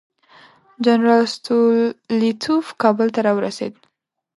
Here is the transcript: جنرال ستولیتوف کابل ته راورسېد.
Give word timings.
جنرال 0.85 1.23
ستولیتوف 1.35 2.65
کابل 2.81 3.07
ته 3.15 3.19
راورسېد. 3.25 3.73